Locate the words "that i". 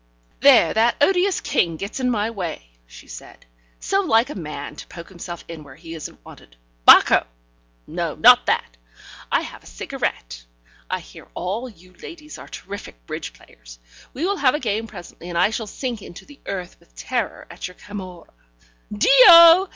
8.47-9.41